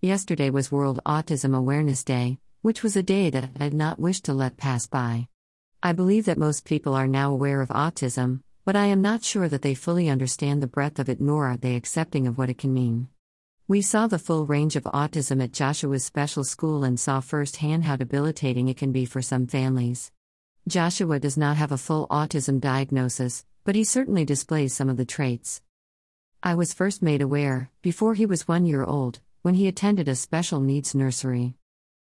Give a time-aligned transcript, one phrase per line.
[0.00, 4.26] Yesterday was World Autism Awareness Day, which was a day that I had not wished
[4.26, 5.26] to let pass by.
[5.82, 9.48] I believe that most people are now aware of autism, but I am not sure
[9.48, 12.58] that they fully understand the breadth of it nor are they accepting of what it
[12.58, 13.08] can mean.
[13.66, 17.96] We saw the full range of autism at Joshua's special school and saw firsthand how
[17.96, 20.12] debilitating it can be for some families.
[20.68, 25.04] Joshua does not have a full autism diagnosis, but he certainly displays some of the
[25.04, 25.60] traits.
[26.40, 30.14] I was first made aware, before he was one year old, when he attended a
[30.14, 31.54] special needs nursery.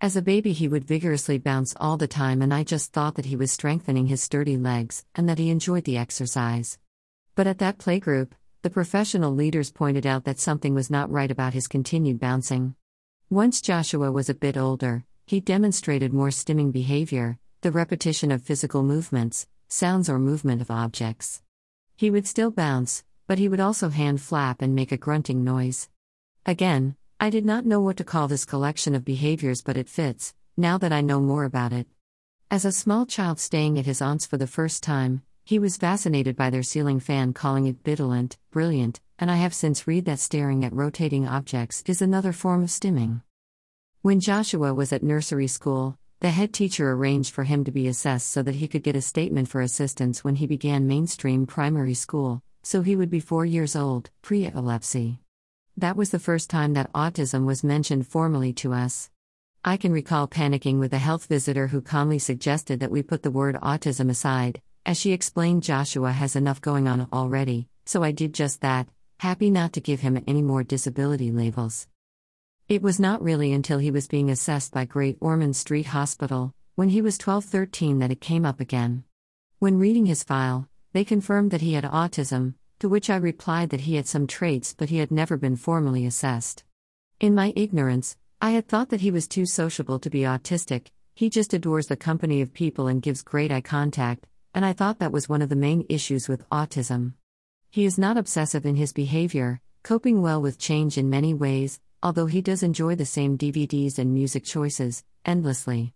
[0.00, 3.26] As a baby, he would vigorously bounce all the time, and I just thought that
[3.26, 6.78] he was strengthening his sturdy legs and that he enjoyed the exercise.
[7.34, 8.32] But at that playgroup,
[8.62, 12.74] the professional leaders pointed out that something was not right about his continued bouncing.
[13.30, 18.82] Once Joshua was a bit older, he demonstrated more stimming behavior, the repetition of physical
[18.82, 21.42] movements, sounds, or movement of objects.
[21.96, 25.88] He would still bounce, but he would also hand flap and make a grunting noise.
[26.46, 30.34] Again, I did not know what to call this collection of behaviors, but it fits,
[30.56, 31.88] now that I know more about it.
[32.48, 36.36] As a small child staying at his aunt's for the first time, he was fascinated
[36.36, 40.64] by their ceiling fan, calling it bidulant, brilliant, and I have since read that staring
[40.64, 43.22] at rotating objects is another form of stimming.
[44.02, 48.30] When Joshua was at nursery school, the head teacher arranged for him to be assessed
[48.30, 52.44] so that he could get a statement for assistance when he began mainstream primary school,
[52.62, 55.18] so he would be four years old, pre epilepsy.
[55.78, 59.10] That was the first time that autism was mentioned formally to us.
[59.64, 63.30] I can recall panicking with a health visitor who calmly suggested that we put the
[63.30, 68.34] word autism aside, as she explained Joshua has enough going on already, so I did
[68.34, 68.88] just that,
[69.20, 71.86] happy not to give him any more disability labels.
[72.68, 76.88] It was not really until he was being assessed by Great Ormond Street Hospital, when
[76.88, 79.04] he was 12 13, that it came up again.
[79.60, 83.82] When reading his file, they confirmed that he had autism, to which I replied that
[83.82, 86.64] he had some traits but he had never been formally assessed.
[87.20, 91.28] In my ignorance, I had thought that he was too sociable to be autistic, he
[91.28, 95.10] just adores the company of people and gives great eye contact, and I thought that
[95.10, 97.14] was one of the main issues with autism.
[97.70, 102.26] He is not obsessive in his behavior, coping well with change in many ways, although
[102.26, 105.92] he does enjoy the same DVDs and music choices, endlessly.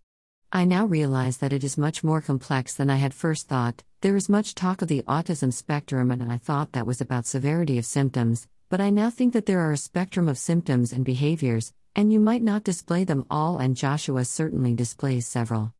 [0.51, 3.81] I now realize that it is much more complex than I had first thought.
[4.03, 7.77] There is much talk of the autism spectrum, and I thought that was about severity
[7.77, 11.71] of symptoms, but I now think that there are a spectrum of symptoms and behaviors,
[11.95, 15.73] and you might not display them all, and Joshua certainly displays several.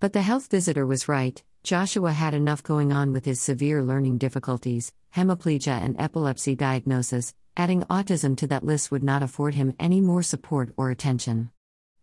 [0.00, 4.16] But the health visitor was right, Joshua had enough going on with his severe learning
[4.16, 10.00] difficulties, hemiplegia, and epilepsy diagnosis, adding autism to that list would not afford him any
[10.00, 11.50] more support or attention.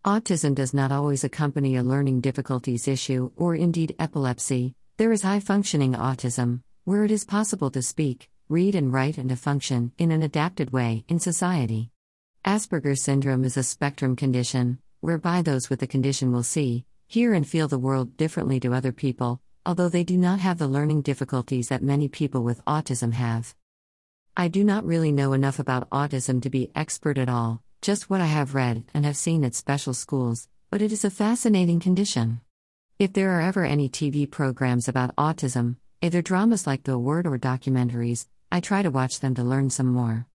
[0.04, 4.76] Autism does not always accompany a learning difficulties issue or indeed epilepsy.
[5.00, 9.30] There is high functioning autism, where it is possible to speak, read, and write and
[9.30, 11.90] to function in an adapted way in society.
[12.44, 17.48] Asperger's syndrome is a spectrum condition, whereby those with the condition will see, hear, and
[17.48, 21.68] feel the world differently to other people, although they do not have the learning difficulties
[21.68, 23.54] that many people with autism have.
[24.36, 28.20] I do not really know enough about autism to be expert at all, just what
[28.20, 32.42] I have read and have seen at special schools, but it is a fascinating condition.
[33.00, 37.38] If there are ever any TV programs about autism, either dramas like The Word or
[37.38, 40.26] documentaries, I try to watch them to learn some more.